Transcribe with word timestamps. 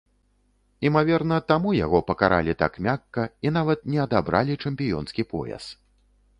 Імаверна, 0.87 1.37
таму 1.51 1.73
яго 1.85 2.01
пакаралі 2.09 2.57
так 2.63 2.81
мякка 2.87 3.23
і 3.47 3.53
нават 3.61 3.87
не 3.95 3.99
адабралі 4.09 4.59
чэмпіёнскі 4.67 5.31
пояс. 5.35 5.73